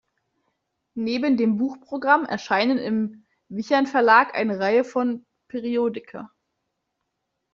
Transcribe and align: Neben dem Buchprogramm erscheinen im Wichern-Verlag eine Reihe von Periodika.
Neben 0.95 1.37
dem 1.37 1.57
Buchprogramm 1.57 2.25
erscheinen 2.25 2.79
im 2.79 3.23
Wichern-Verlag 3.49 4.33
eine 4.33 4.57
Reihe 4.57 4.83
von 4.83 5.27
Periodika. 5.47 6.31